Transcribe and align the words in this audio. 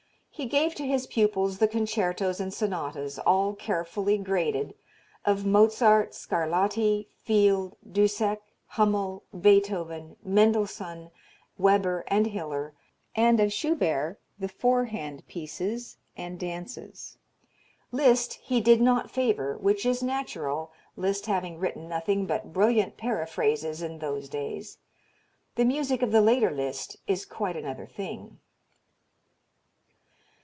He 0.33 0.45
gave 0.47 0.73
to 0.75 0.87
his 0.87 1.05
pupils 1.05 1.59
the 1.59 1.67
concertos 1.67 2.39
and 2.39 2.51
sonatas 2.51 3.19
all 3.19 3.53
carefully 3.53 4.17
graded 4.17 4.73
of 5.23 5.45
Mozart, 5.45 6.15
Scarlatti, 6.15 7.05
Field, 7.15 7.77
Dussek, 7.87 8.39
Hummel, 8.69 9.21
Beethoven, 9.39 10.15
Mendelssohn, 10.23 11.11
Weber 11.59 12.03
and 12.07 12.25
Hiller 12.27 12.73
and, 13.13 13.39
of 13.39 13.53
Schubert, 13.53 14.19
the 14.39 14.47
four 14.49 14.85
hand 14.85 15.21
pieces 15.27 15.97
and 16.17 16.39
dances. 16.39 17.19
Liszt 17.91 18.33
he 18.41 18.59
did 18.61 18.81
not 18.81 19.11
favor, 19.11 19.55
which 19.59 19.85
is 19.85 20.01
natural, 20.01 20.71
Liszt 20.95 21.27
having 21.27 21.59
written 21.59 21.87
nothing 21.87 22.25
but 22.25 22.51
brilliant 22.51 22.97
paraphrases 22.97 23.83
in 23.83 23.99
those 23.99 24.27
days. 24.27 24.79
The 25.53 25.65
music 25.65 26.01
of 26.01 26.11
the 26.11 26.21
later 26.21 26.49
Liszt 26.49 26.97
is 27.05 27.25
quite 27.25 27.55
another 27.57 27.85
thing. 27.85 28.39